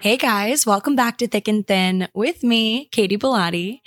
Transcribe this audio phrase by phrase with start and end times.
[0.00, 3.80] Hey guys, welcome back to Thick and Thin with me, Katy Bellotte.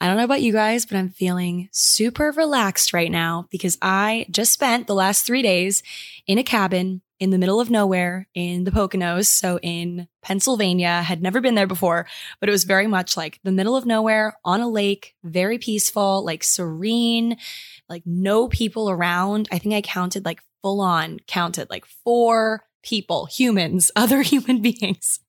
[0.00, 4.24] I don't know about you guys, but I'm feeling super relaxed right now because I
[4.30, 5.82] just spent the last three days
[6.26, 9.26] in a cabin in the middle of nowhere in the Poconos.
[9.26, 12.06] So in Pennsylvania, had never been there before,
[12.40, 16.24] but it was very much like the middle of nowhere on a lake, very peaceful,
[16.24, 17.36] like serene,
[17.90, 19.50] like no people around.
[19.52, 25.20] I think I counted like full on counted like four people, humans, other human beings,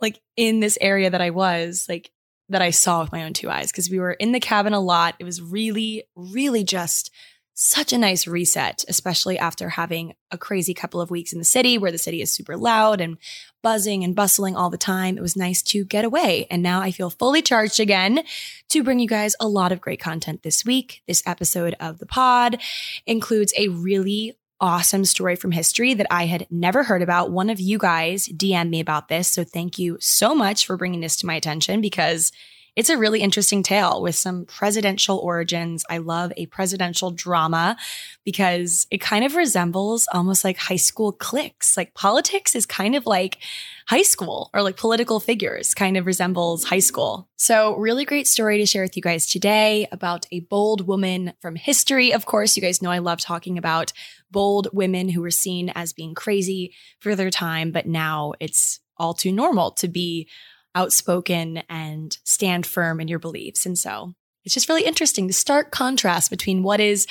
[0.00, 2.10] like in this area that I was, like
[2.50, 3.72] that I saw with my own two eyes.
[3.72, 5.14] Cause we were in the cabin a lot.
[5.18, 7.10] It was really, really just
[7.54, 11.78] such a nice reset, especially after having a crazy couple of weeks in the city
[11.78, 13.16] where the city is super loud and
[13.62, 15.16] buzzing and bustling all the time.
[15.16, 16.48] It was nice to get away.
[16.50, 18.24] And now I feel fully charged again
[18.70, 21.02] to bring you guys a lot of great content this week.
[21.06, 22.60] This episode of the pod
[23.06, 27.30] includes a really awesome story from history that I had never heard about.
[27.30, 29.28] One of you guys DM'd me about this.
[29.28, 32.32] So thank you so much for bringing this to my attention because
[32.76, 35.84] it's a really interesting tale with some presidential origins.
[35.88, 37.76] I love a presidential drama
[38.24, 41.76] because it kind of resembles almost like high school cliques.
[41.76, 43.38] Like politics is kind of like
[43.86, 47.28] high school or like political figures kind of resembles high school.
[47.36, 51.54] So really great story to share with you guys today about a bold woman from
[51.56, 52.12] history.
[52.12, 53.92] Of course, you guys know I love talking about
[54.30, 59.14] bold women who were seen as being crazy for their time, but now it's all
[59.14, 60.28] too normal to be
[60.74, 63.66] outspoken and stand firm in your beliefs.
[63.66, 64.14] And so
[64.44, 67.06] it's just really interesting the stark contrast between what is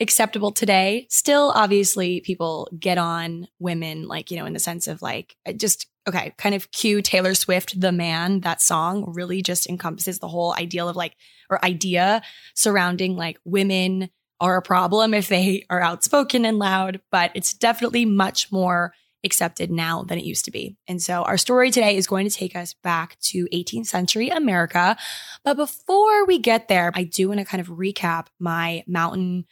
[0.00, 1.06] acceptable today.
[1.10, 5.86] Still, obviously, people get on women, like, you know, in the sense of like, just,
[6.08, 10.54] okay, kind of cue Taylor Swift, The Man, that song really just encompasses the whole
[10.54, 11.14] ideal of like,
[11.50, 12.22] or idea
[12.54, 14.08] surrounding like women
[14.40, 19.70] are a problem if they are outspoken and loud, but it's definitely much more accepted
[19.70, 20.76] now than it used to be.
[20.86, 24.96] And so our story today is going to take us back to 18th century America.
[25.44, 29.46] But before we get there, I do want to kind of recap my mountain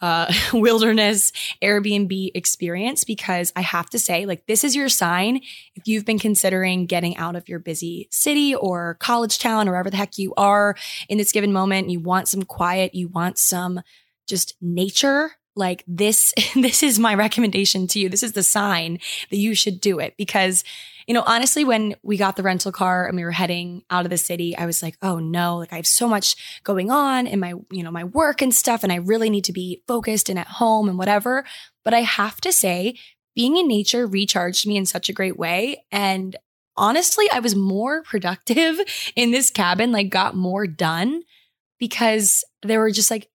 [0.00, 1.32] uh, wilderness
[1.62, 5.40] Airbnb experience because I have to say, like, this is your sign
[5.74, 9.90] if you've been considering getting out of your busy city or college town or wherever
[9.90, 10.74] the heck you are
[11.08, 11.90] in this given moment.
[11.90, 13.82] You want some quiet, you want some
[14.26, 18.08] just nature like this this is my recommendation to you.
[18.08, 18.98] This is the sign
[19.30, 20.14] that you should do it.
[20.16, 20.64] Because
[21.06, 24.10] you know honestly when we got the rental car and we were heading out of
[24.10, 27.40] the city i was like oh no like i have so much going on in
[27.40, 30.38] my you know my work and stuff and i really need to be focused and
[30.38, 31.44] at home and whatever.
[31.84, 32.96] But i have to say
[33.34, 35.84] being in nature recharged me in such a great way.
[35.90, 36.36] And
[36.76, 38.78] honestly i was more productive
[39.16, 41.22] in this cabin like got more done
[41.80, 43.29] because there were just like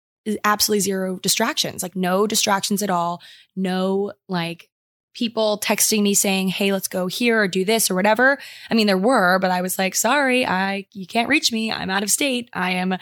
[0.44, 3.22] absolutely zero distractions, like no distractions at all.
[3.56, 4.70] No like
[5.14, 8.40] people texting me saying, "Hey, let's go here or do this or whatever."
[8.70, 11.72] I mean, there were, but I was like, "Sorry, I you can't reach me.
[11.72, 12.50] I'm out of state.
[12.54, 12.98] I am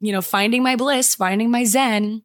[0.00, 2.22] you know, finding my bliss, finding my zen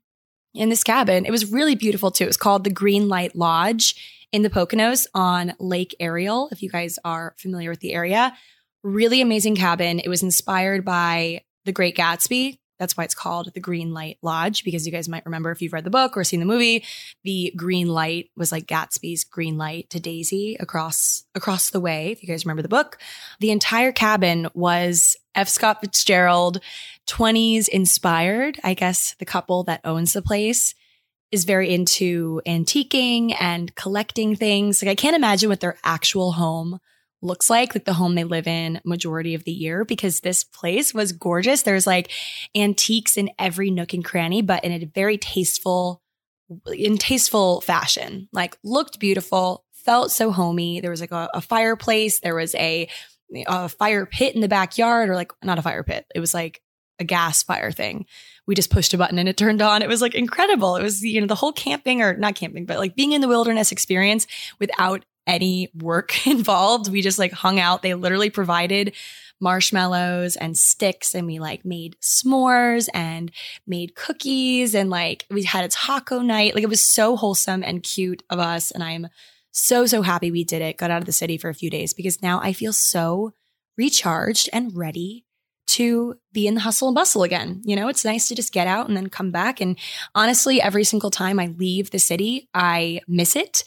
[0.54, 2.26] in this cabin." It was really beautiful too.
[2.26, 3.96] It was called the Green Light Lodge
[4.32, 8.34] in the Poconos on Lake Ariel, if you guys are familiar with the area.
[8.84, 10.00] really amazing cabin.
[10.00, 12.59] It was inspired by The Great Gatsby.
[12.80, 15.74] That's why it's called the Green Light Lodge, because you guys might remember if you've
[15.74, 16.84] read the book or seen the movie,
[17.24, 22.12] the green light was like Gatsby's green light to Daisy across across the way.
[22.12, 22.98] If you guys remember the book,
[23.40, 25.50] the entire cabin was F.
[25.50, 26.60] Scott Fitzgerald,
[27.08, 28.60] 20s inspired.
[28.64, 30.74] I guess the couple that owns the place
[31.32, 34.82] is very into antiquing and collecting things.
[34.82, 36.80] Like I can't imagine what their actual home
[37.22, 40.94] looks like, like the home they live in majority of the year, because this place
[40.94, 41.64] was gorgeous.
[41.64, 42.12] There's like
[42.56, 46.02] antiques in every nook and cranny, but in a very tasteful,
[46.74, 48.30] in tasteful fashion.
[48.32, 50.80] Like looked beautiful, felt so homey.
[50.80, 52.20] There was like a, a fireplace.
[52.20, 52.88] There was a,
[53.48, 56.06] a fire pit in the backyard, or like not a fire pit.
[56.16, 56.62] It was like
[57.00, 58.06] a gas fire thing.
[58.46, 59.82] We just pushed a button and it turned on.
[59.82, 60.76] It was like incredible.
[60.76, 63.28] It was, you know, the whole camping or not camping, but like being in the
[63.28, 64.28] wilderness experience
[64.60, 66.92] without any work involved.
[66.92, 67.82] We just like hung out.
[67.82, 68.94] They literally provided
[69.42, 73.32] marshmallows and sticks and we like made s'mores and
[73.66, 76.56] made cookies and like we had a taco night.
[76.56, 78.72] Like it was so wholesome and cute of us.
[78.72, 79.08] And I'm
[79.52, 80.78] so, so happy we did it.
[80.78, 83.34] Got out of the city for a few days because now I feel so
[83.78, 85.26] recharged and ready
[85.68, 87.62] to be in the hustle and bustle again.
[87.64, 89.62] You know, it's nice to just get out and then come back.
[89.62, 89.78] And
[90.16, 93.64] honestly, every single time I leave the city, I miss it.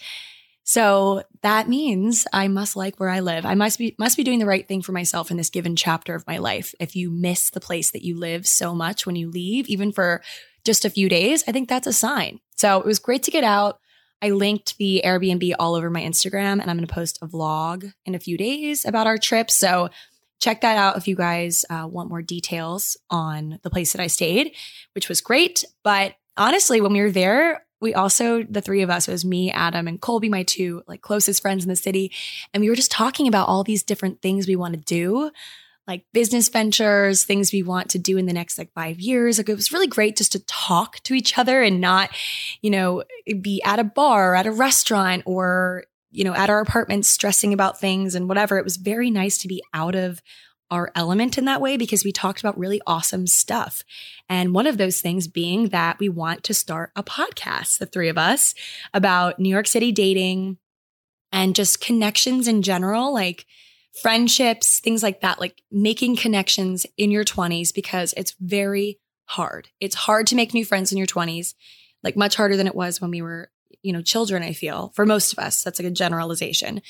[0.64, 3.44] So that means I must like where I live.
[3.44, 6.14] I must be must be doing the right thing for myself in this given chapter
[6.14, 6.75] of my life.
[6.79, 10.23] If you miss the place that you live so much when you leave, even for
[10.64, 12.41] just a few days, I think that's a sign.
[12.56, 13.81] So it was great to get out.
[14.23, 17.93] I linked the Airbnb all over my Instagram and I'm going to post a vlog
[18.06, 19.50] in a few days about our trip.
[19.50, 19.91] So
[20.38, 24.06] check that out if you guys uh, want more details on the place that I
[24.06, 24.55] stayed,
[24.94, 25.64] which was great.
[25.82, 29.88] But honestly, when we were there, we also the three of us was me adam
[29.88, 32.12] and colby my two like closest friends in the city
[32.55, 35.31] and we were just talking about all these different things we want to do
[35.87, 39.38] like business ventures things we want to do in the next like five years.
[39.38, 42.11] Like it was really great just to talk to each other and not
[42.61, 43.05] you know
[43.40, 47.52] be at a bar or at a restaurant or you know at our apartment stressing
[47.52, 48.58] about things and whatever.
[48.58, 50.23] It was very nice to be out of
[50.72, 53.84] our element in that way because we talked about really awesome stuff.
[54.26, 58.08] And one of those things being that we want to start a podcast, the three
[58.08, 58.54] of us,
[58.94, 60.56] about New York City dating
[61.30, 63.44] and just connections in general, like
[64.00, 69.68] friendships, things like that, like making connections in your 20s because it's very hard.
[69.78, 71.52] It's hard to make new friends in your 20s,
[72.02, 73.50] like much harder than it was when we were
[73.82, 75.62] you know, children, I feel, for most of us.
[75.64, 76.82] That's like a generalization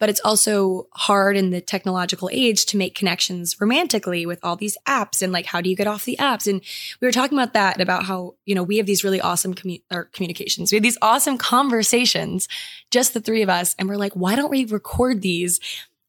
[0.00, 4.76] but it's also hard in the technological age to make connections romantically with all these
[4.88, 6.48] apps and like how do you get off the apps?
[6.48, 6.62] And
[7.00, 9.82] we were talking about that about how you know we have these really awesome commu-
[9.92, 10.72] or communications.
[10.72, 12.48] We have these awesome conversations
[12.90, 15.60] just the three of us and we're like why don't we record these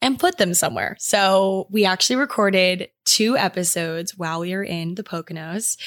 [0.03, 0.95] and put them somewhere?
[0.99, 5.77] So we actually recorded two episodes while we were in the poconos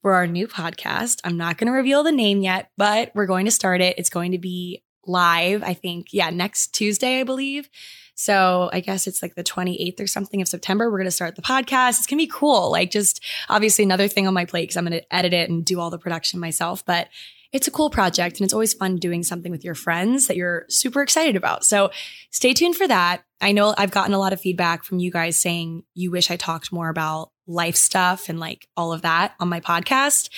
[0.00, 1.20] for our new podcast.
[1.24, 3.98] I'm not going to reveal the name yet but we're going to start it.
[3.98, 7.68] It's going to be live, I think, yeah, next Tuesday, I believe.
[8.14, 10.90] So I guess it's like the 28th or something of September.
[10.90, 11.98] We're going to start the podcast.
[11.98, 12.70] It's going to be cool.
[12.70, 15.64] Like, just obviously another thing on my plate because I'm going to edit it and
[15.64, 16.84] do all the production myself.
[16.84, 17.08] But
[17.54, 20.66] it's a cool project and it's always fun doing something with your friends that you're
[20.68, 21.64] super excited about.
[21.64, 21.90] So
[22.30, 23.22] stay tuned for that.
[23.40, 26.36] I know I've gotten a lot of feedback from you guys saying you wish I
[26.36, 30.30] talked more about life stuff and like all of that on my podcast.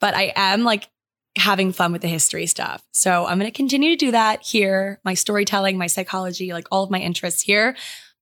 [0.00, 0.88] But I am like
[1.36, 2.82] having fun with the history stuff.
[2.92, 6.84] So I'm going to continue to do that here, my storytelling, my psychology, like all
[6.84, 7.76] of my interests here.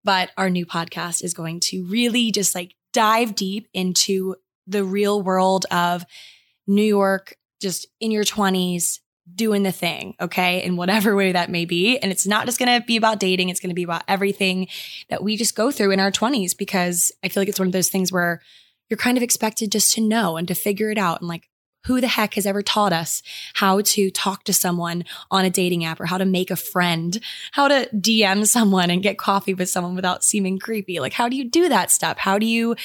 [0.04, 4.36] But our new podcast is going to really just like dive deep into
[4.66, 6.04] the real world of
[6.66, 9.00] New York, just in your 20s,
[9.34, 11.98] doing the thing, okay, in whatever way that may be.
[11.98, 14.68] And it's not just going to be about dating, it's going to be about everything
[15.08, 17.72] that we just go through in our 20s because I feel like it's one of
[17.72, 18.40] those things where
[18.88, 21.48] you're kind of expected just to know and to figure it out and like
[21.85, 23.23] who the heck has ever taught us
[23.54, 27.20] how to talk to someone on a dating app or how to make a friend,
[27.52, 31.00] how to DM someone and get coffee with someone without seeming creepy?
[31.00, 32.18] Like, how do you do that stuff?
[32.18, 32.76] How do you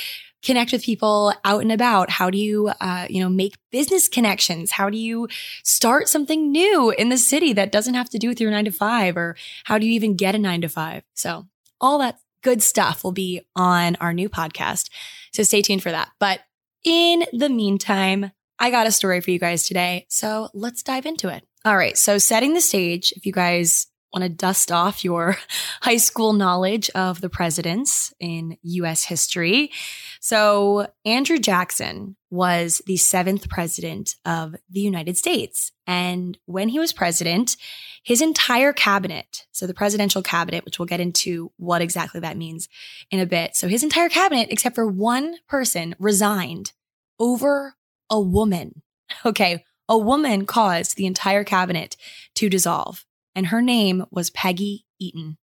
[0.44, 2.10] connect with people out and about?
[2.10, 4.72] How do you, uh, you know, make business connections?
[4.72, 5.28] How do you
[5.64, 8.72] start something new in the city that doesn't have to do with your nine to
[8.72, 9.18] five?
[9.18, 11.04] Or how do you even get a nine to five?
[11.14, 11.48] So
[11.80, 14.90] all that good stuff will be on our new podcast.
[15.32, 16.10] So stay tuned for that.
[16.20, 16.42] But
[16.84, 20.06] in the meantime, I got a story for you guys today.
[20.10, 21.46] So let's dive into it.
[21.66, 21.98] All right.
[21.98, 25.38] So setting the stage, if you guys want to dust off your
[25.82, 29.72] high school knowledge of the presidents in US history.
[30.20, 35.72] So, Andrew Jackson was the seventh president of the United States.
[35.86, 37.58] And when he was president,
[38.04, 42.70] his entire cabinet, so the presidential cabinet, which we'll get into what exactly that means
[43.12, 43.56] in a bit.
[43.56, 46.72] So, his entire cabinet, except for one person, resigned
[47.20, 47.76] over
[48.14, 48.82] a woman.
[49.26, 49.66] Okay.
[49.90, 51.98] A woman caused the entire cabinet
[52.36, 53.06] to dissolve
[53.36, 55.38] and her name was Peggy Eaton.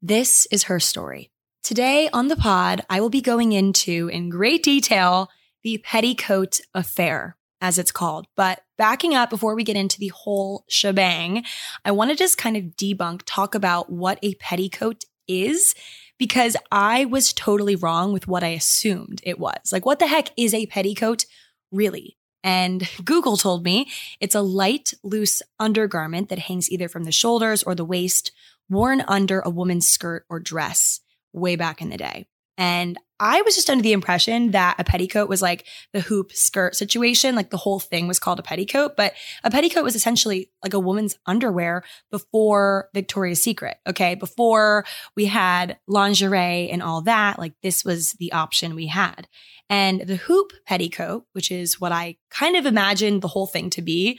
[0.00, 1.30] This is her story.
[1.62, 5.30] Today on the pod, I will be going into in great detail
[5.62, 8.26] the petticoat affair, as it's called.
[8.36, 11.44] But backing up before we get into the whole shebang,
[11.84, 15.74] I want to just kind of debunk, talk about what a petticoat is,
[16.18, 19.72] because I was totally wrong with what I assumed it was.
[19.72, 21.26] Like, what the heck is a petticoat
[21.72, 22.16] really?
[22.44, 23.88] And Google told me
[24.20, 28.32] it's a light, loose undergarment that hangs either from the shoulders or the waist,
[28.68, 31.00] worn under a woman's skirt or dress
[31.32, 32.26] way back in the day.
[32.58, 36.74] And I was just under the impression that a petticoat was like the hoop skirt
[36.74, 39.12] situation, like the whole thing was called a petticoat, but
[39.44, 43.76] a petticoat was essentially like a woman's underwear before Victoria's Secret.
[43.86, 44.16] Okay.
[44.16, 49.28] Before we had lingerie and all that, like this was the option we had.
[49.70, 53.82] And the hoop petticoat, which is what I kind of imagined the whole thing to
[53.82, 54.18] be,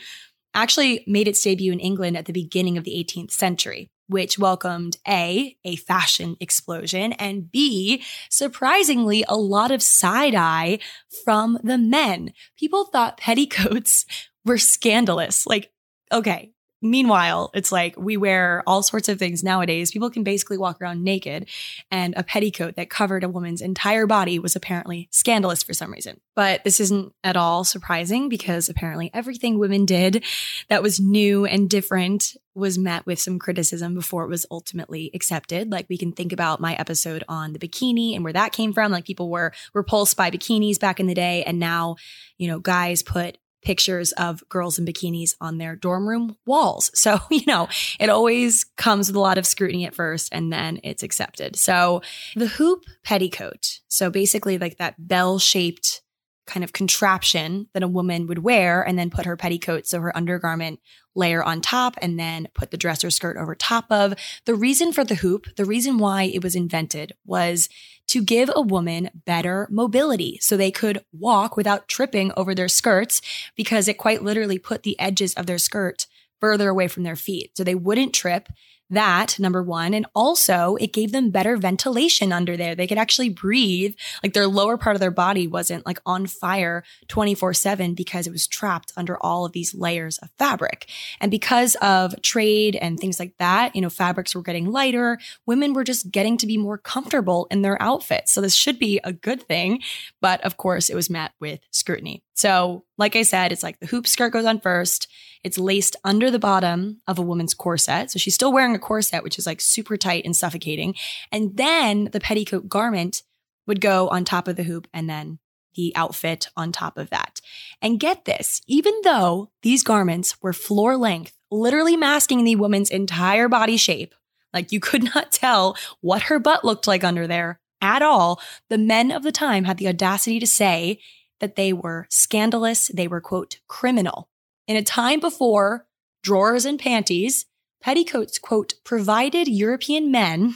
[0.53, 4.97] actually made its debut in England at the beginning of the 18th century, which welcomed
[5.07, 10.79] A, a fashion explosion, and B, surprisingly, a lot of side eye
[11.25, 12.33] from the men.
[12.57, 14.05] People thought petticoats
[14.45, 15.45] were scandalous.
[15.45, 15.71] Like,
[16.11, 16.52] okay,
[16.83, 19.91] Meanwhile, it's like we wear all sorts of things nowadays.
[19.91, 21.47] People can basically walk around naked,
[21.89, 26.19] and a petticoat that covered a woman's entire body was apparently scandalous for some reason.
[26.35, 30.25] But this isn't at all surprising because apparently everything women did
[30.67, 35.71] that was new and different was met with some criticism before it was ultimately accepted.
[35.71, 38.91] Like we can think about my episode on the bikini and where that came from.
[38.91, 41.43] Like people were repulsed by bikinis back in the day.
[41.43, 41.95] And now,
[42.37, 46.89] you know, guys put pictures of girls in bikinis on their dorm room walls.
[47.03, 47.67] So, you know,
[47.99, 51.57] it always comes with a lot of scrutiny at first and then it's accepted.
[51.57, 52.01] So,
[52.35, 53.81] the hoop petticoat.
[53.89, 56.01] So, basically, like that bell shaped
[56.45, 60.15] kind of contraption that a woman would wear and then put her petticoat, so her
[60.15, 60.79] undergarment
[61.15, 64.13] layer on top and then put the dress or skirt over top of.
[64.45, 67.69] The reason for the hoop, the reason why it was invented was
[68.07, 73.21] to give a woman better mobility so they could walk without tripping over their skirts
[73.55, 76.07] because it quite literally put the edges of their skirt
[76.41, 77.51] further away from their feet.
[77.55, 78.49] So they wouldn't trip
[78.89, 79.93] that, number one.
[79.93, 82.75] And also, it gave them better ventilation under there.
[82.75, 83.95] They could actually breathe.
[84.21, 88.31] Like their lower part of their body wasn't like on fire 24 7 because it
[88.31, 90.89] was trapped under all of these layers of fabric.
[91.19, 95.19] And because of trade and things like that, you know, fabrics were getting lighter.
[95.45, 98.31] Women were just getting to be more comfortable in their outfits.
[98.31, 99.81] So this should be a good thing.
[100.21, 102.23] But of course, it was met with scrutiny.
[102.35, 105.07] So, like I said, it's like the hoop skirt goes on first.
[105.43, 108.09] It's laced under the bottom of a woman's corset.
[108.09, 110.95] So she's still wearing a corset, which is like super tight and suffocating.
[111.31, 113.23] And then the petticoat garment
[113.67, 115.39] would go on top of the hoop and then
[115.75, 117.41] the outfit on top of that.
[117.81, 123.47] And get this, even though these garments were floor length, literally masking the woman's entire
[123.47, 124.13] body shape,
[124.53, 128.77] like you could not tell what her butt looked like under there at all, the
[128.77, 130.99] men of the time had the audacity to say
[131.41, 134.29] that they were scandalous, they were, quote, criminal.
[134.67, 135.85] In a time before
[136.23, 137.45] drawers and panties,
[137.83, 140.55] petticoats, quote, provided European men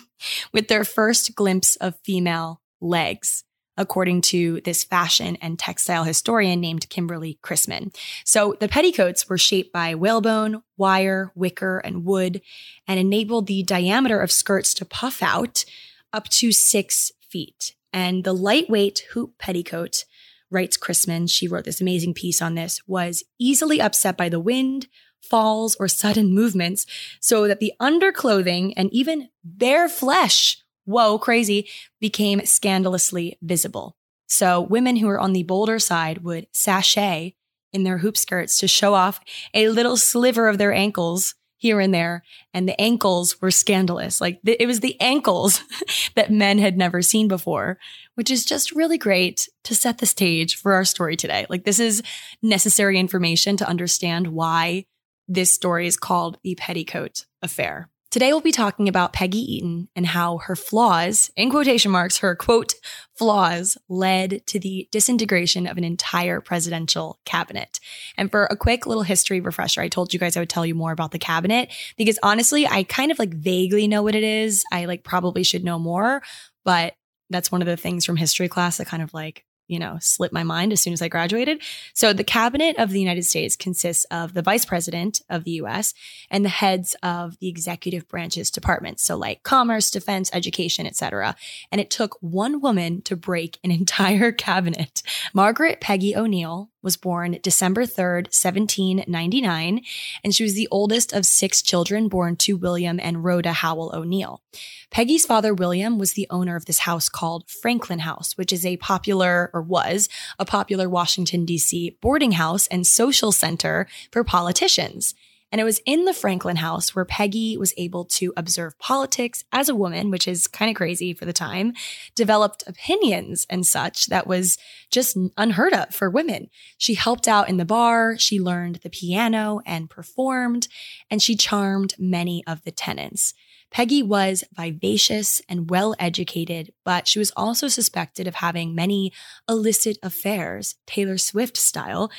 [0.54, 3.44] with their first glimpse of female legs,
[3.76, 7.94] according to this fashion and textile historian named Kimberly Chrisman.
[8.24, 12.42] So the petticoats were shaped by whalebone, wire, wicker, and wood,
[12.88, 15.66] and enabled the diameter of skirts to puff out
[16.14, 17.76] up to six feet.
[17.92, 20.06] And the lightweight hoop petticoat
[20.50, 24.88] writes Chrisman, she wrote this amazing piece on this, was easily upset by the wind,
[25.30, 26.86] falls, or sudden movements,
[27.20, 31.68] so that the underclothing and even bare flesh, whoa, crazy,
[32.00, 33.96] became scandalously visible.
[34.28, 37.36] So women who were on the bolder side would sashay
[37.74, 39.20] in their hoop skirts to show off
[39.54, 42.24] a little sliver of their ankles here and there.
[42.54, 44.22] And the ankles were scandalous.
[44.22, 45.62] Like th- it was the ankles
[46.16, 47.80] that men had never seen before,
[48.16, 51.46] which is just really great to set the stage for our story today.
[51.50, 52.04] Like this is
[52.42, 54.86] necessary information to understand why
[55.28, 57.90] this story is called the petticoat affair.
[58.10, 62.36] Today we'll be talking about Peggy Eaton and how her flaws, in quotation marks, her
[62.38, 62.74] quote,
[63.16, 67.82] flaws led to the disintegration of an entire presidential cabinet.
[68.16, 70.74] And for a quick little history refresher, I told you guys I would tell you
[70.74, 74.64] more about the cabinet because honestly, I kind of like vaguely know what it is.
[74.72, 76.24] I like probably should know more,
[76.64, 76.94] but
[77.30, 80.34] that's one of the things from history class that kind of like you know, slipped
[80.34, 81.62] my mind as soon as I graduated.
[81.94, 85.94] So the cabinet of the United States consists of the vice president of the US
[86.30, 89.04] and the heads of the executive branches departments.
[89.04, 91.36] So like commerce, defense, education, etc.
[91.72, 95.04] And it took one woman to break an entire cabinet.
[95.34, 99.82] Margaret Peggy O'Neill was born December 3rd, 1799,
[100.24, 104.42] and she was the oldest of six children born to William and Rhoda Howell O'Neill.
[104.90, 108.78] Peggy's father, William, was the owner of this house called Franklin House, which is a
[108.78, 110.08] popular, or was
[110.40, 111.98] a popular Washington, D.C.
[112.02, 115.14] boarding house and social center for politicians.
[115.51, 119.70] And it was in the Franklin house where Peggy was able to observe politics as
[119.70, 121.74] a woman, which is kind of crazy for the time,
[122.16, 124.58] developed opinions and such that was
[124.92, 126.50] just unheard of for women.
[126.77, 130.68] She helped out in the bar, she learned the piano and performed,
[131.10, 133.34] and she charmed many of the tenants.
[133.70, 139.12] Peggy was vivacious and well educated, but she was also suspected of having many
[139.50, 142.10] illicit affairs, Taylor Swift style,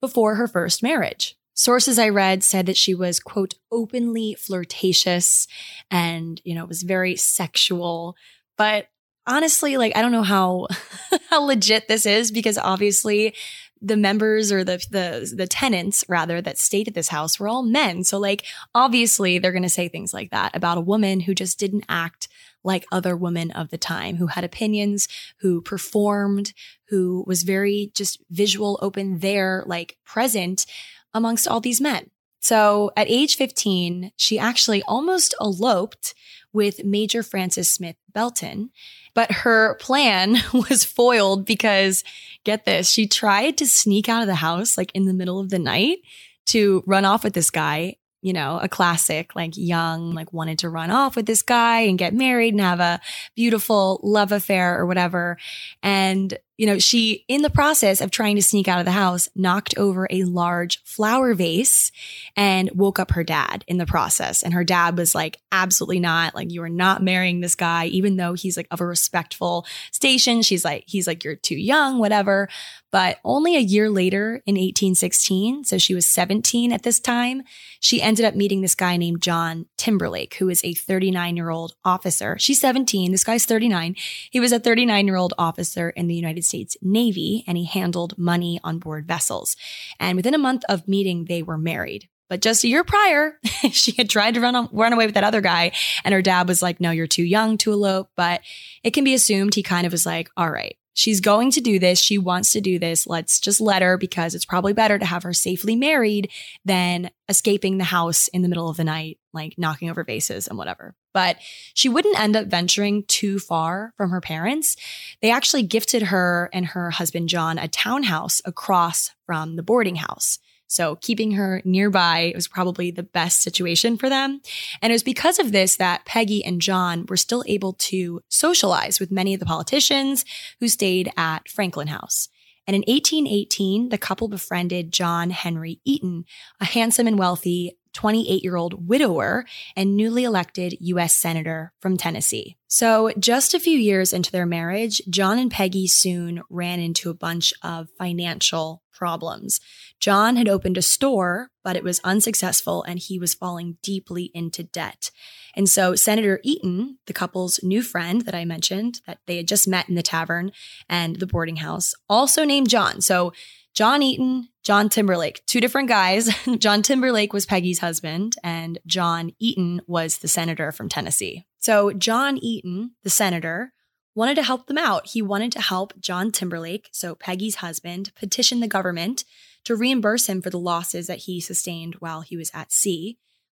[0.00, 1.37] before her first marriage.
[1.58, 5.48] Sources I read said that she was, quote, openly flirtatious
[5.90, 8.14] and, you know, was very sexual.
[8.56, 8.86] But
[9.26, 10.68] honestly, like, I don't know how,
[11.30, 13.34] how legit this is because obviously
[13.82, 17.64] the members or the, the, the tenants rather that stayed at this house were all
[17.64, 18.04] men.
[18.04, 21.58] So like, obviously they're going to say things like that about a woman who just
[21.58, 22.28] didn't act
[22.62, 25.08] like other women of the time who had opinions,
[25.40, 26.52] who performed,
[26.88, 30.66] who was very just visual, open there, like present
[31.14, 32.10] amongst all these men.
[32.40, 36.14] So at age 15, she actually almost eloped
[36.52, 38.70] with Major Francis Smith Belton,
[39.14, 42.04] but her plan was foiled because
[42.44, 45.50] get this, she tried to sneak out of the house like in the middle of
[45.50, 45.98] the night
[46.46, 50.68] to run off with this guy you know, a classic, like young, like wanted to
[50.68, 53.00] run off with this guy and get married and have a
[53.36, 55.38] beautiful love affair or whatever.
[55.82, 59.28] And you know, she, in the process of trying to sneak out of the house,
[59.36, 61.92] knocked over a large flower vase
[62.36, 64.42] and woke up her dad in the process.
[64.42, 66.34] And her dad was like, absolutely not.
[66.34, 70.42] Like, you are not marrying this guy, even though he's like of a respectful station.
[70.42, 72.48] She's like, he's like, you're too young, whatever.
[72.90, 77.42] But only a year later in 1816, so she was 17 at this time,
[77.80, 81.74] she ended up meeting this guy named John Timberlake, who is a 39 year old
[81.84, 82.38] officer.
[82.38, 83.12] She's 17.
[83.12, 83.94] This guy's 39.
[84.30, 88.18] He was a 39 year old officer in the United States Navy and he handled
[88.18, 89.56] money on board vessels.
[90.00, 92.08] And within a month of meeting, they were married.
[92.28, 93.38] But just a year prior,
[93.70, 95.72] she had tried to run, run away with that other guy.
[96.04, 98.10] And her dad was like, no, you're too young to elope.
[98.16, 98.42] But
[98.82, 101.78] it can be assumed he kind of was like, all right, she's going to do
[101.78, 102.00] this.
[102.00, 103.06] She wants to do this.
[103.06, 106.28] Let's just let her because it's probably better to have her safely married
[106.64, 110.58] than escaping the house in the middle of the night, like knocking over vases and
[110.58, 110.96] whatever.
[111.14, 111.36] But
[111.72, 114.74] she wouldn't end up venturing too far from her parents.
[115.22, 120.40] They actually gifted her and her husband, John, a townhouse across from the boarding house.
[120.68, 124.40] So keeping her nearby was probably the best situation for them.
[124.80, 129.00] And it was because of this that Peggy and John were still able to socialize
[129.00, 130.24] with many of the politicians
[130.60, 132.28] who stayed at Franklin House.
[132.66, 136.26] And in 1818, the couple befriended John Henry Eaton,
[136.60, 141.16] a handsome and wealthy 28 year old widower and newly elected U.S.
[141.16, 142.56] Senator from Tennessee.
[142.68, 147.14] So, just a few years into their marriage, John and Peggy soon ran into a
[147.14, 149.60] bunch of financial problems.
[149.98, 154.62] John had opened a store, but it was unsuccessful and he was falling deeply into
[154.62, 155.10] debt.
[155.56, 159.66] And so Senator Eaton, the couple's new friend that I mentioned, that they had just
[159.66, 160.52] met in the tavern
[160.88, 163.00] and the boarding house, also named John.
[163.00, 163.32] So
[163.74, 166.28] John Eaton, John Timberlake, two different guys.
[166.58, 171.46] John Timberlake was Peggy's husband, and John Eaton was the senator from Tennessee.
[171.58, 173.72] So, John Eaton, the senator,
[174.14, 175.06] wanted to help them out.
[175.06, 179.24] He wanted to help John Timberlake, so Peggy's husband, petition the government
[179.64, 183.16] to reimburse him for the losses that he sustained while he was at sea.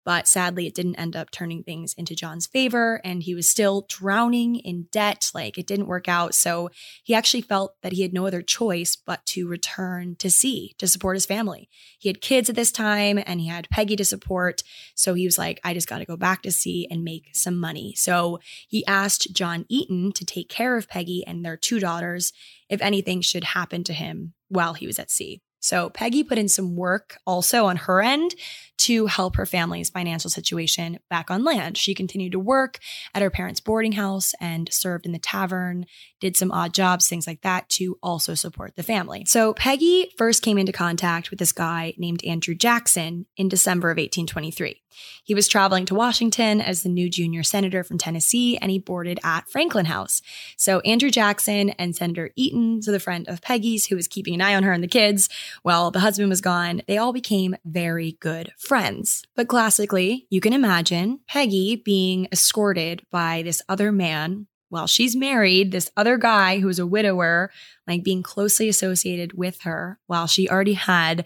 [0.09, 3.85] But sadly, it didn't end up turning things into John's favor, and he was still
[3.87, 5.29] drowning in debt.
[5.35, 6.33] Like it didn't work out.
[6.33, 6.71] So
[7.03, 10.87] he actually felt that he had no other choice but to return to sea to
[10.87, 11.69] support his family.
[11.99, 14.63] He had kids at this time, and he had Peggy to support.
[14.95, 17.59] So he was like, I just got to go back to sea and make some
[17.59, 17.93] money.
[17.93, 22.33] So he asked John Eaton to take care of Peggy and their two daughters
[22.67, 25.43] if anything should happen to him while he was at sea.
[25.59, 28.35] So Peggy put in some work also on her end
[28.79, 31.77] to help her family's financial situation back on land.
[31.77, 32.79] She continued to work
[33.13, 35.85] at her parents' boarding house and served in the tavern,
[36.21, 39.25] did some odd jobs, things like that to also support the family.
[39.25, 43.97] So Peggy first came into contact with this guy named Andrew Jackson in December of
[43.97, 44.81] 1823.
[45.23, 49.19] He was traveling to Washington as the new junior senator from Tennessee and he boarded
[49.23, 50.21] at Franklin House.
[50.57, 54.41] So Andrew Jackson and Senator Eaton, so the friend of Peggy's who was keeping an
[54.41, 55.29] eye on her and the kids
[55.63, 59.23] while the husband was gone, they all became very good friends.
[59.35, 65.71] But classically, you can imagine Peggy being escorted by this other man while she's married,
[65.71, 67.51] this other guy who's a widower,
[67.87, 71.25] like being closely associated with her while she already had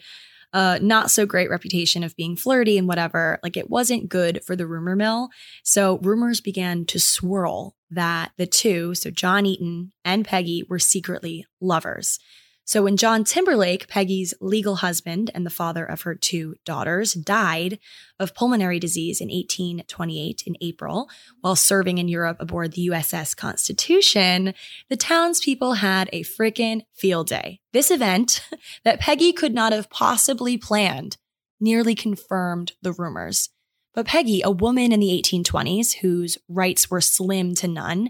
[0.53, 3.39] a not so great reputation of being flirty and whatever.
[3.43, 5.29] Like it wasn't good for the rumor mill.
[5.63, 11.45] So rumors began to swirl that the two, so John Eaton and Peggy, were secretly
[11.59, 12.19] lovers.
[12.65, 17.77] So when John Timberlake, Peggy's legal husband and the father of her two daughters, died
[18.19, 21.09] of pulmonary disease in 1828 in April
[21.41, 24.53] while serving in Europe aboard the USS Constitution,
[24.89, 27.59] the townspeople had a frickin' field day.
[27.73, 28.47] This event
[28.85, 31.17] that Peggy could not have possibly planned
[31.59, 33.49] nearly confirmed the rumors.
[33.93, 38.09] But Peggy, a woman in the 1820s whose rights were slim to none,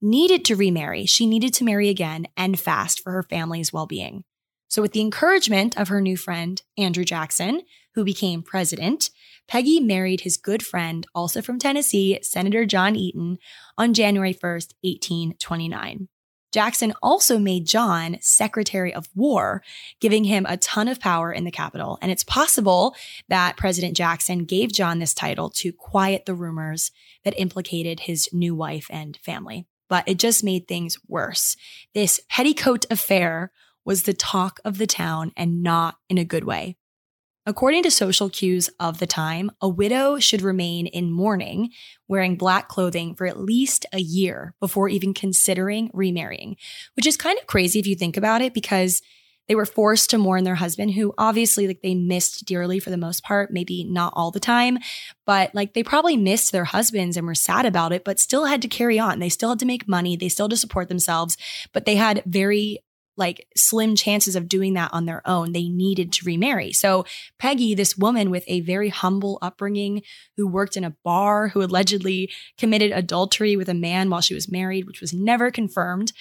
[0.00, 1.06] needed to remarry.
[1.06, 4.24] She needed to marry again and fast for her family's well being.
[4.68, 7.62] So, with the encouragement of her new friend, Andrew Jackson,
[7.94, 9.10] who became president,
[9.48, 13.38] Peggy married his good friend, also from Tennessee, Senator John Eaton,
[13.76, 16.08] on January 1st, 1829.
[16.52, 19.62] Jackson also made John Secretary of War,
[20.00, 21.98] giving him a ton of power in the capital.
[22.00, 22.94] And it's possible
[23.28, 26.90] that President Jackson gave John this title to quiet the rumors
[27.24, 31.56] that implicated his new wife and family but it just made things worse.
[31.92, 33.52] This petticoat affair
[33.84, 36.76] was the talk of the town and not in a good way.
[37.46, 41.70] According to social cues of the time, a widow should remain in mourning,
[42.06, 46.56] wearing black clothing for at least a year before even considering remarrying,
[46.94, 49.02] which is kind of crazy if you think about it because
[49.50, 52.96] they were forced to mourn their husband, who obviously like they missed dearly for the
[52.96, 54.78] most part, maybe not all the time,
[55.26, 58.62] but like they probably missed their husbands and were sad about it, but still had
[58.62, 59.18] to carry on.
[59.18, 60.14] They still had to make money.
[60.14, 61.36] They still had to support themselves,
[61.72, 62.78] but they had very
[63.16, 65.50] like slim chances of doing that on their own.
[65.50, 66.72] They needed to remarry.
[66.72, 67.04] So
[67.40, 70.02] Peggy, this woman with a very humble upbringing
[70.36, 74.48] who worked in a bar, who allegedly committed adultery with a man while she was
[74.48, 76.12] married, which was never confirmed,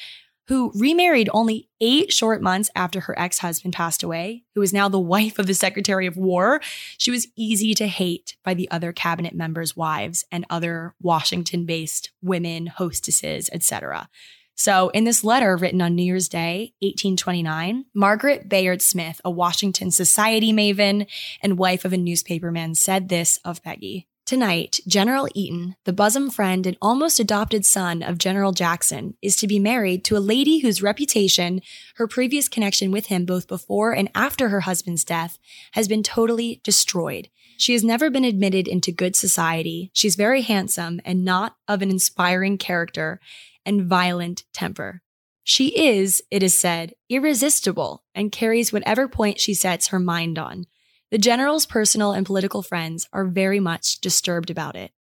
[0.49, 4.89] who remarried only eight short months after her ex husband passed away, who is now
[4.89, 6.59] the wife of the Secretary of War,
[6.97, 12.09] she was easy to hate by the other cabinet members' wives and other Washington based
[12.23, 14.09] women, hostesses, etc.
[14.55, 19.91] So, in this letter written on New Year's Day, 1829, Margaret Bayard Smith, a Washington
[19.91, 21.05] society maven
[21.43, 26.67] and wife of a newspaperman, said this of Peggy Tonight, General Eaton, the bosom friend
[26.67, 30.83] and almost adopted son of General Jackson, is to be married to a lady whose
[30.83, 31.63] reputation,
[31.95, 35.39] her previous connection with him both before and after her husband's death,
[35.71, 37.29] has been totally destroyed.
[37.57, 39.89] She has never been admitted into good society.
[39.93, 43.19] She's very handsome and not of an inspiring character
[43.65, 45.01] and violent temper.
[45.43, 50.67] She is, it is said, irresistible and carries whatever point she sets her mind on.
[51.11, 54.91] The general's personal and political friends are very much disturbed about it.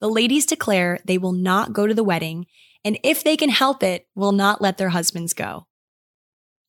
[0.00, 2.46] The ladies declare they will not go to the wedding,
[2.84, 5.66] and if they can help it, will not let their husbands go.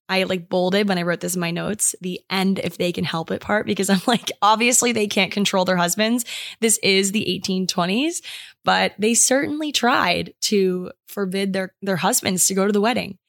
[0.09, 3.05] I like bolded when I wrote this in my notes, the end if they can
[3.05, 6.25] help it part, because I'm like, obviously they can't control their husbands.
[6.59, 8.21] This is the 1820s,
[8.65, 13.19] but they certainly tried to forbid their, their husbands to go to the wedding.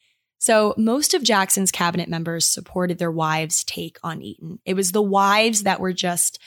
[0.42, 4.58] So most of Jackson's cabinet members supported their wives' take on Eaton.
[4.64, 6.40] It was the wives that were just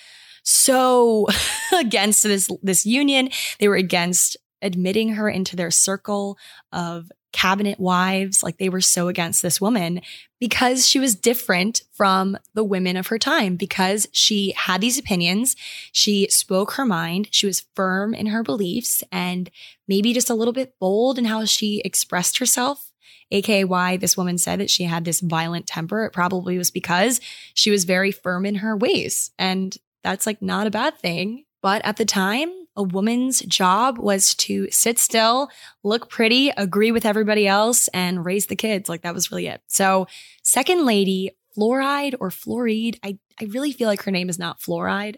[0.43, 1.27] so
[1.73, 3.29] against this this union.
[3.57, 6.37] They were against admitting her into their circle
[6.73, 8.43] of cabinet wives.
[8.43, 10.01] Like they were so against this woman
[10.41, 15.55] because she was different from the women of her time, because she had these opinions.
[15.93, 17.29] She spoke her mind.
[17.31, 19.49] She was firm in her beliefs and
[19.87, 22.91] maybe just a little bit bold in how she expressed herself
[23.31, 26.05] aka why this woman said that she had this violent temper.
[26.05, 27.19] It probably was because
[27.53, 29.31] she was very firm in her ways.
[29.39, 31.45] And that's like not a bad thing.
[31.61, 35.49] But at the time, a woman's job was to sit still,
[35.83, 38.89] look pretty, agree with everybody else, and raise the kids.
[38.89, 39.61] Like that was really it.
[39.67, 40.07] So,
[40.43, 45.15] second lady, fluoride or fluoride, I, I really feel like her name is not fluoride,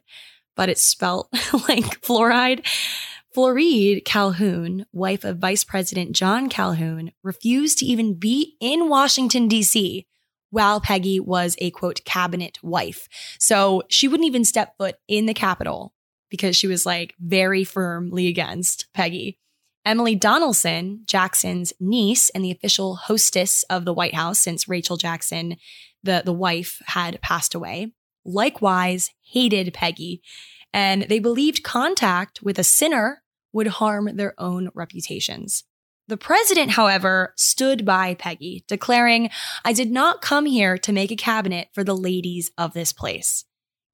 [0.55, 1.29] but it's spelt
[1.67, 2.65] like fluoride.
[3.37, 10.07] Floride Calhoun, wife of Vice President John Calhoun, refused to even be in Washington, D.C.
[10.49, 13.07] while Peggy was a quote cabinet wife.
[13.39, 15.93] So she wouldn't even step foot in the Capitol
[16.31, 19.37] because she was like very firmly against Peggy.
[19.85, 25.57] Emily Donelson, Jackson's niece and the official hostess of the White House since Rachel Jackson,
[26.01, 27.93] the, the wife, had passed away,
[28.25, 30.23] likewise hated Peggy.
[30.73, 33.21] And they believed contact with a sinner
[33.53, 35.63] would harm their own reputations.
[36.07, 39.29] The president, however, stood by Peggy, declaring,
[39.65, 43.43] I did not come here to make a cabinet for the ladies of this place.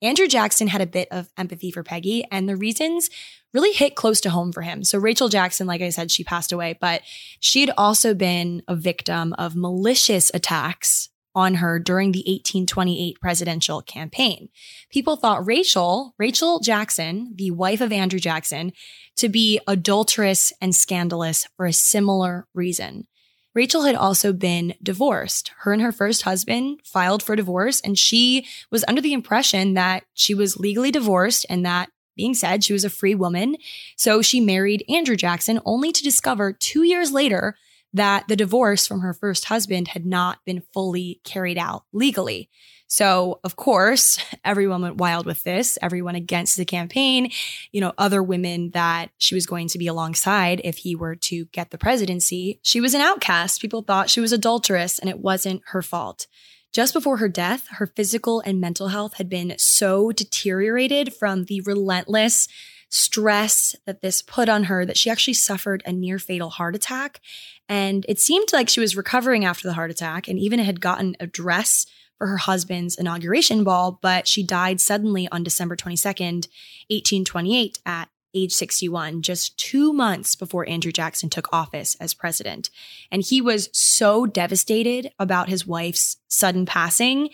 [0.03, 3.09] Andrew Jackson had a bit of empathy for Peggy, and the reasons
[3.53, 4.83] really hit close to home for him.
[4.83, 7.01] So, Rachel Jackson, like I said, she passed away, but
[7.39, 13.81] she had also been a victim of malicious attacks on her during the 1828 presidential
[13.81, 14.49] campaign.
[14.89, 18.73] People thought Rachel, Rachel Jackson, the wife of Andrew Jackson,
[19.17, 23.07] to be adulterous and scandalous for a similar reason.
[23.55, 25.51] Rachel had also been divorced.
[25.59, 30.05] Her and her first husband filed for divorce, and she was under the impression that
[30.13, 33.55] she was legally divorced and that being said, she was a free woman.
[33.95, 37.55] So she married Andrew Jackson only to discover two years later
[37.93, 42.49] that the divorce from her first husband had not been fully carried out legally.
[42.87, 47.31] So, of course, everyone went wild with this, everyone against the campaign,
[47.71, 51.45] you know, other women that she was going to be alongside if he were to
[51.45, 52.59] get the presidency.
[52.61, 53.61] She was an outcast.
[53.61, 56.27] People thought she was adulterous and it wasn't her fault.
[56.71, 61.61] Just before her death, her physical and mental health had been so deteriorated from the
[61.61, 62.47] relentless
[62.93, 67.21] stress that this put on her that she actually suffered a near fatal heart attack.
[67.67, 71.15] And it seemed like she was recovering after the heart attack and even had gotten
[71.19, 71.87] a dress
[72.19, 76.47] for her husband's inauguration ball, but she died suddenly on December 22nd,
[76.89, 82.69] 1828 at age 61, just two months before Andrew Jackson took office as president.
[83.11, 87.29] And he was so devastated about his wife's sudden passing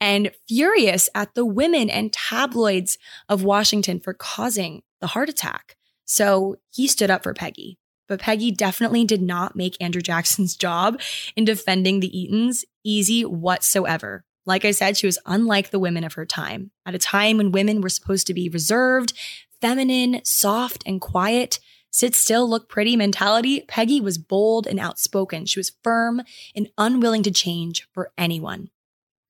[0.00, 2.96] and furious at the women and tabloids
[3.28, 5.76] of Washington for causing the heart attack.
[6.06, 7.76] So he stood up for Peggy.
[8.08, 11.00] But Peggy definitely did not make Andrew Jackson's job
[11.36, 14.24] in defending the Eatons easy whatsoever.
[14.44, 16.72] Like I said, she was unlike the women of her time.
[16.84, 19.12] At a time when women were supposed to be reserved,
[19.60, 21.60] feminine, soft, and quiet,
[21.90, 25.46] sit still, look pretty mentality, Peggy was bold and outspoken.
[25.46, 26.22] She was firm
[26.56, 28.70] and unwilling to change for anyone.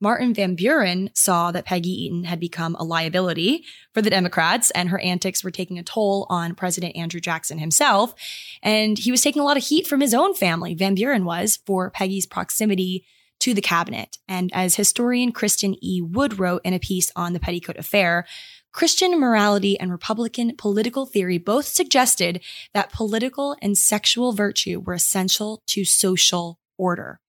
[0.02, 4.88] Martin Van Buren saw that Peggy Eaton had become a liability for the Democrats and
[4.88, 8.12] her antics were taking a toll on President Andrew Jackson himself.
[8.64, 11.60] And he was taking a lot of heat from his own family, Van Buren was,
[11.64, 13.04] for Peggy's proximity
[13.38, 14.18] to the cabinet.
[14.26, 16.02] And as historian Kirsten E.
[16.02, 18.26] Wood wrote in a piece on the Petticoat Affair,
[18.72, 22.40] Christian morality and Republican political theory both suggested
[22.74, 27.20] that political and sexual virtue were essential to social order.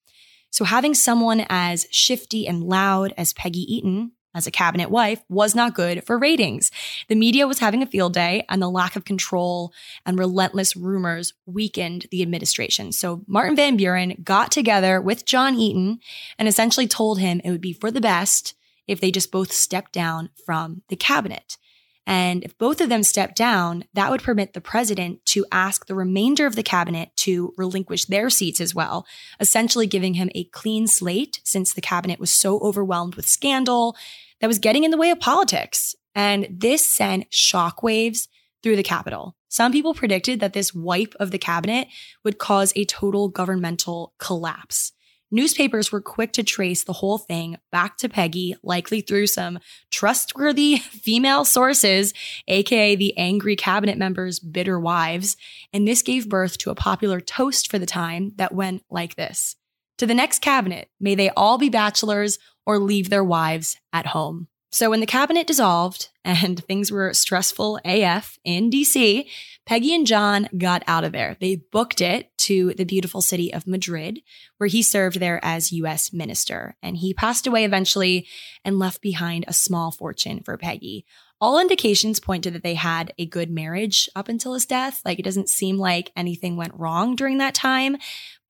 [0.53, 5.55] So having someone as shifty and loud as Peggy Eaton as a cabinet wife was
[5.55, 6.69] not good for ratings.
[7.07, 9.73] The media was having a field day and the lack of control
[10.05, 12.91] and relentless rumors weakened the administration.
[12.91, 15.99] So Martin Van Buren got together with John Eaton
[16.37, 18.53] and essentially told him it would be for the best
[18.87, 21.57] if they just both stepped down from the cabinet.
[22.05, 25.95] And if both of them step down, that would permit the president to ask the
[25.95, 29.05] remainder of the cabinet to relinquish their seats as well,
[29.39, 33.95] essentially giving him a clean slate since the cabinet was so overwhelmed with scandal
[34.41, 35.95] that was getting in the way of politics.
[36.13, 38.27] And this sent shockwaves
[38.61, 39.35] through the Capitol.
[39.47, 41.87] Some people predicted that this wipe of the cabinet
[42.23, 44.93] would cause a total governmental collapse.
[45.33, 49.57] Newspapers were quick to trace the whole thing back to Peggy, likely through some
[49.89, 52.13] trustworthy female sources,
[52.47, 55.35] aka the angry cabinet members' bitter wives.
[55.73, 59.55] And this gave birth to a popular toast for the time that went like this
[59.97, 64.49] To the next cabinet, may they all be bachelors or leave their wives at home.
[64.73, 69.27] So when the cabinet dissolved and things were stressful AF in DC,
[69.67, 71.37] Peggy and John got out of there.
[71.39, 74.21] They booked it to the beautiful city of Madrid,
[74.57, 76.75] where he served there as US minister.
[76.81, 78.27] And he passed away eventually
[78.65, 81.05] and left behind a small fortune for Peggy.
[81.39, 85.01] All indications point to that they had a good marriage up until his death.
[85.05, 87.97] Like it doesn't seem like anything went wrong during that time.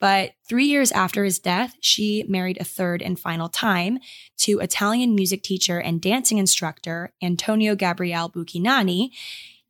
[0.03, 3.99] But three years after his death, she married a third and final time
[4.39, 9.11] to Italian music teacher and dancing instructor Antonio Gabriele Buchignani.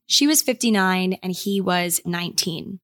[0.07, 2.79] She was 59 and he was 19.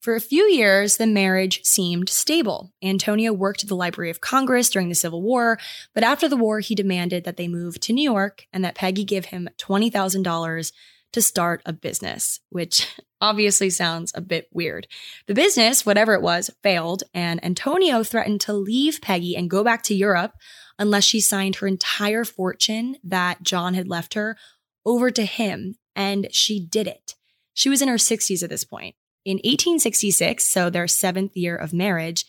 [0.00, 2.72] For a few years, the marriage seemed stable.
[2.80, 5.58] Antonio worked at the Library of Congress during the Civil War,
[5.96, 9.02] but after the war, he demanded that they move to New York and that Peggy
[9.02, 10.72] give him $20,000
[11.12, 12.86] to start a business, which
[13.22, 14.86] obviously sounds a bit weird.
[15.26, 19.82] The business, whatever it was, failed, and Antonio threatened to leave Peggy and go back
[19.84, 20.32] to Europe
[20.78, 24.36] unless she signed her entire fortune that John had left her
[24.84, 27.14] over to him, and she did it.
[27.54, 28.96] She was in her 60s at this point.
[29.24, 32.24] In 1866, so their seventh year of marriage,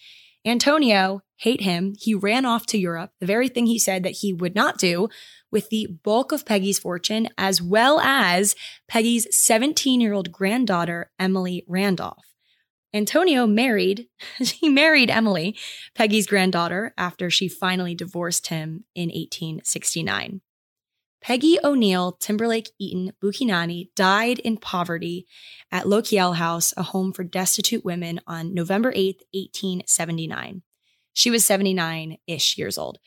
[0.46, 4.32] Antonio, hate him, he ran off to Europe, the very thing he said that he
[4.32, 5.10] would not do,
[5.52, 8.56] with the bulk of Peggy's fortune, as well as
[8.88, 12.34] Peggy's 17 year old granddaughter, Emily Randolph.
[12.94, 14.08] Antonio married,
[14.40, 15.58] he married Emily,
[15.96, 20.40] Peggy's granddaughter, after she finally divorced him in 1869.
[21.22, 25.26] Peggy O'Neill Timberlake Eaton Buchignani died in poverty
[25.72, 30.62] at Lochiel House, a home for destitute women, on November 8, 1879.
[31.13, 32.99] She was 79 ish years old.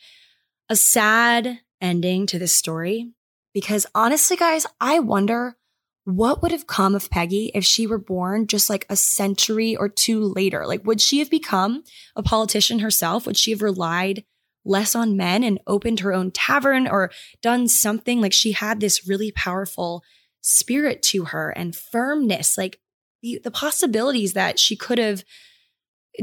[0.69, 3.11] A sad ending to this story
[3.53, 5.57] because honestly, guys, I wonder
[6.05, 9.89] what would have come of Peggy if she were born just like a century or
[9.89, 10.65] two later?
[10.65, 11.83] Like, would she have become
[12.15, 13.25] a politician herself?
[13.25, 14.23] Would she have relied
[14.63, 19.07] less on men and opened her own tavern or done something like she had this
[19.07, 20.01] really powerful
[20.41, 22.79] spirit to her and firmness like
[23.21, 25.25] the, the possibilities that she could have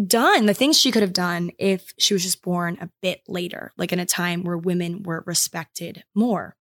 [0.07, 3.73] done the things she could have done if she was just born a bit later
[3.77, 6.57] like in a time where women were respected more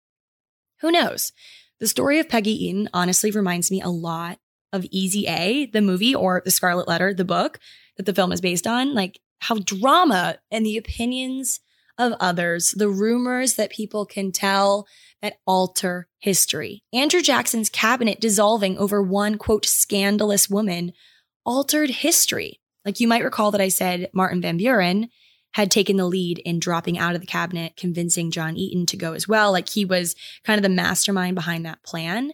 [0.82, 1.32] who knows
[1.80, 4.40] the story of peggy eaton honestly reminds me a lot
[4.72, 7.60] of easy a the movie or the scarlet letter the book
[7.98, 11.60] that the film is based on like how drama and the opinions
[11.98, 14.88] of others, the rumors that people can tell
[15.22, 16.84] that alter history.
[16.92, 20.94] Andrew Jackson's cabinet dissolving over one quote scandalous woman
[21.46, 22.60] altered history.
[22.86, 25.10] Like you might recall that I said Martin Van Buren
[25.54, 29.14] had taken the lead in dropping out of the cabinet, convincing John Eaton to go
[29.14, 29.52] as well.
[29.52, 32.34] Like he was kind of the mastermind behind that plan.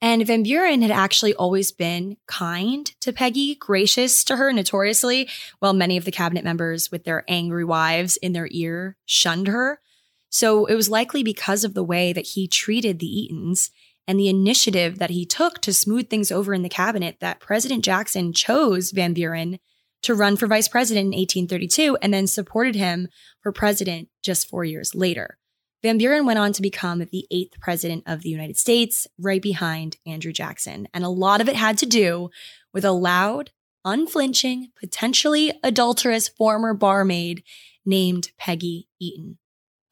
[0.00, 5.72] And Van Buren had actually always been kind to Peggy, gracious to her notoriously, while
[5.72, 9.80] many of the cabinet members with their angry wives in their ear shunned her.
[10.30, 13.70] So it was likely because of the way that he treated the Eatons
[14.06, 17.84] and the initiative that he took to smooth things over in the cabinet that President
[17.84, 19.58] Jackson chose Van Buren
[20.02, 23.08] to run for vice president in 1832 and then supported him
[23.40, 25.38] for president just four years later.
[25.82, 29.96] Van Buren went on to become the eighth president of the United States, right behind
[30.06, 30.88] Andrew Jackson.
[30.92, 32.30] And a lot of it had to do
[32.72, 33.50] with a loud,
[33.84, 37.44] unflinching, potentially adulterous former barmaid
[37.86, 39.38] named Peggy Eaton.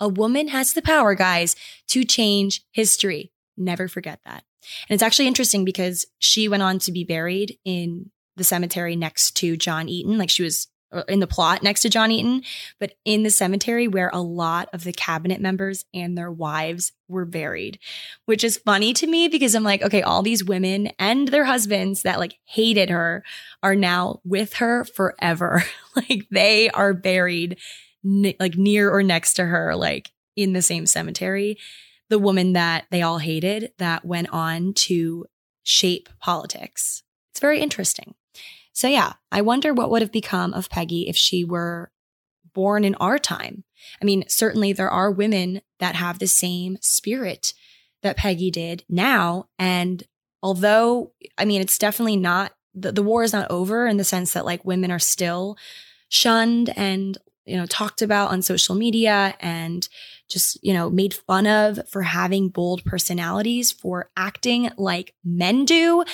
[0.01, 1.55] A woman has the power, guys,
[1.89, 3.33] to change history.
[3.57, 4.45] Never forget that.
[4.89, 9.37] And it's actually interesting because she went on to be buried in the cemetery next
[9.37, 10.19] to John Eaton.
[10.19, 12.43] Like she was uh, in the plot next to John Eaton,
[12.79, 17.25] but in the cemetery where a lot of the cabinet members and their wives were
[17.25, 17.81] buried,
[18.25, 22.03] which is funny to me because I'm like, okay, all these women and their husbands
[22.03, 23.25] that like hated her
[23.65, 25.65] are now with her forever.
[25.97, 27.59] like they are buried
[28.05, 31.59] like near or next to her, like in the same cemetery.
[32.11, 35.27] The woman that they all hated that went on to
[35.65, 37.03] shape politics.
[37.33, 38.15] It's very interesting.
[38.77, 41.91] So yeah, I wonder what would have become of Peggy if she were
[42.53, 43.65] born in our time.
[44.03, 47.55] I mean, certainly there are women that have the same spirit
[48.03, 49.49] that Peggy did now.
[49.59, 50.03] And
[50.43, 54.35] although, I mean, it's definitely not, the, the war is not over in the sense
[54.35, 55.57] that like women are still
[56.11, 59.89] shunned and, you know, talked about on social media and
[60.29, 66.05] just, you know, made fun of for having bold personalities, for acting like men do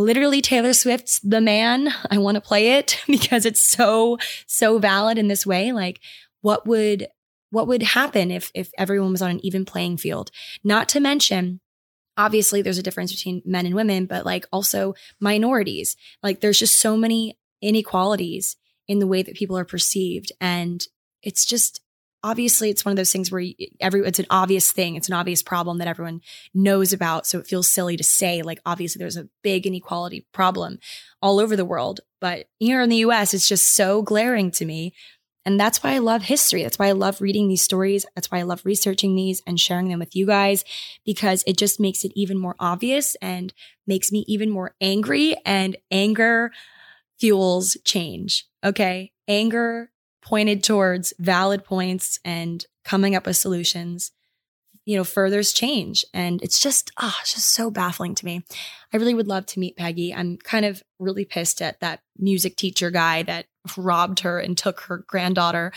[0.00, 1.88] literally Taylor Swift's The Man.
[2.10, 5.72] I want to play it because it's so, so valid in this way.
[5.72, 6.00] Like,
[6.40, 7.08] what would,
[7.50, 10.30] what would happen if, if everyone was on an even playing field?
[10.64, 11.60] Not to mention,
[12.16, 15.96] obviously there's a difference between men and women, but like also minorities.
[16.22, 18.56] Like, there's just so many inequalities
[18.88, 20.32] in the way that people are perceived.
[20.40, 20.86] And
[21.22, 21.80] it's just,
[22.22, 23.44] obviously it's one of those things where
[23.80, 24.96] every it's an obvious thing.
[24.96, 26.20] It's an obvious problem that everyone
[26.54, 27.26] knows about.
[27.26, 30.78] So it feels silly to say like obviously there's a big inequality problem
[31.22, 32.00] all over the world.
[32.20, 34.94] But here in the US it's just so glaring to me.
[35.46, 36.62] And that's why I love history.
[36.62, 38.04] That's why I love reading these stories.
[38.14, 40.64] That's why I love researching these and sharing them with you guys
[41.06, 43.52] because it just makes it even more obvious and
[43.86, 45.36] makes me even more angry.
[45.46, 46.52] And anger
[47.18, 49.12] fuels change okay?
[49.28, 49.90] Anger
[50.22, 54.12] pointed towards valid points and coming up with solutions
[54.90, 56.04] you know furthers change.
[56.12, 58.42] And it's just ah oh, it's just so baffling to me.
[58.92, 60.12] I really would love to meet peggy.
[60.12, 64.80] I'm kind of really pissed at that music teacher guy that robbed her and took
[64.82, 65.72] her granddaughter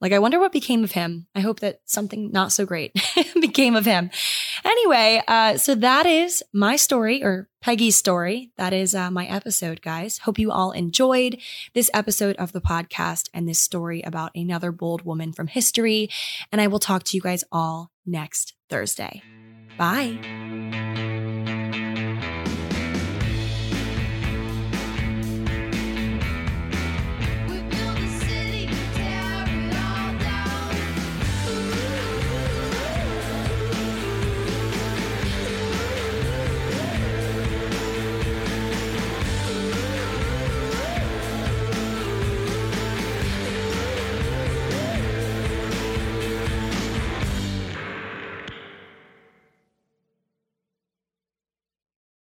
[0.00, 1.26] Like, I wonder what became of him.
[1.34, 2.92] I hope that something not so great
[3.40, 4.10] became of him.
[4.64, 8.50] Anyway, uh, so that is my story or Peggy's story.
[8.56, 10.18] That is uh, my episode, guys.
[10.18, 11.38] Hope you all enjoyed
[11.74, 16.08] this episode of the podcast and this story about another bold woman from history.
[16.52, 19.22] And I will talk to you guys all next Thursday.
[19.76, 20.77] Bye.